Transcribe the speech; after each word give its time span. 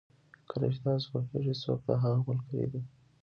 کله 0.49 0.67
چې 0.73 0.79
تاسو 0.85 1.07
پوهېږئ 1.13 1.53
څوک 1.63 1.79
د 1.87 1.89
هغه 2.01 2.19
ملګري 2.27 2.67
دي. 2.71 2.81